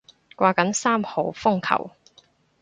[0.35, 1.91] 掛緊三號風球